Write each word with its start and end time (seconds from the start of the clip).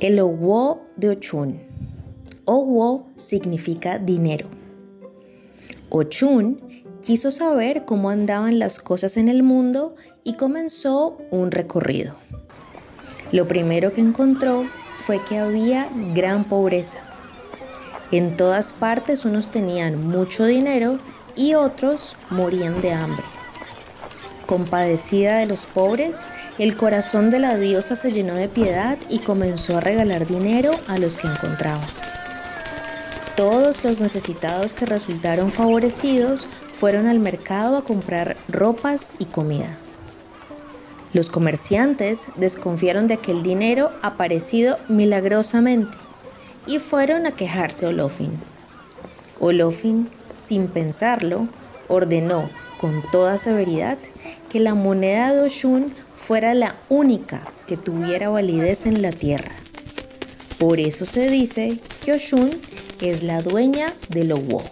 El 0.00 0.20
Owo 0.20 0.82
de 0.96 1.10
Ochun. 1.10 1.60
Owo 2.44 3.06
significa 3.16 3.98
dinero. 3.98 4.48
Ochun 5.90 6.84
quiso 7.02 7.30
saber 7.30 7.84
cómo 7.84 8.10
andaban 8.10 8.58
las 8.58 8.78
cosas 8.78 9.16
en 9.16 9.28
el 9.28 9.42
mundo 9.42 9.94
y 10.24 10.34
comenzó 10.34 11.18
un 11.30 11.50
recorrido. 11.50 12.14
Lo 13.32 13.46
primero 13.46 13.92
que 13.92 14.00
encontró 14.00 14.64
fue 14.92 15.22
que 15.24 15.38
había 15.38 15.88
gran 16.14 16.44
pobreza. 16.44 16.98
En 18.10 18.36
todas 18.36 18.72
partes 18.72 19.24
unos 19.24 19.50
tenían 19.50 20.02
mucho 20.02 20.44
dinero 20.44 20.98
y 21.34 21.54
otros 21.54 22.16
morían 22.30 22.80
de 22.80 22.92
hambre. 22.92 23.35
Compadecida 24.46 25.38
de 25.38 25.46
los 25.46 25.66
pobres, 25.66 26.28
el 26.58 26.76
corazón 26.76 27.30
de 27.30 27.40
la 27.40 27.56
diosa 27.56 27.96
se 27.96 28.12
llenó 28.12 28.34
de 28.34 28.48
piedad 28.48 28.96
y 29.08 29.18
comenzó 29.18 29.76
a 29.76 29.80
regalar 29.80 30.24
dinero 30.24 30.70
a 30.86 30.98
los 30.98 31.16
que 31.16 31.26
encontraba. 31.26 31.82
Todos 33.36 33.82
los 33.84 34.00
necesitados 34.00 34.72
que 34.72 34.86
resultaron 34.86 35.50
favorecidos 35.50 36.46
fueron 36.46 37.08
al 37.08 37.18
mercado 37.18 37.76
a 37.76 37.82
comprar 37.84 38.36
ropas 38.48 39.14
y 39.18 39.24
comida. 39.24 39.76
Los 41.12 41.28
comerciantes 41.28 42.28
desconfiaron 42.36 43.08
de 43.08 43.14
aquel 43.14 43.42
dinero 43.42 43.90
aparecido 44.02 44.78
milagrosamente 44.88 45.98
y 46.68 46.78
fueron 46.78 47.26
a 47.26 47.32
quejarse 47.32 47.86
a 47.86 47.88
Olofin. 47.88 48.38
Olofin, 49.40 50.08
sin 50.32 50.68
pensarlo, 50.68 51.48
ordenó 51.88 52.48
con 52.78 53.02
toda 53.10 53.38
severidad 53.38 53.98
que 54.50 54.60
la 54.60 54.74
moneda 54.74 55.32
de 55.32 55.42
Oshun 55.42 55.94
fuera 56.14 56.54
la 56.54 56.76
única 56.88 57.46
que 57.66 57.76
tuviera 57.76 58.28
validez 58.28 58.86
en 58.86 59.02
la 59.02 59.12
tierra. 59.12 59.52
Por 60.58 60.80
eso 60.80 61.04
se 61.04 61.28
dice 61.28 61.78
que 62.04 62.14
Oshun 62.14 62.50
es 63.00 63.22
la 63.22 63.42
dueña 63.42 63.92
del 64.08 64.32
Owo. 64.32 64.62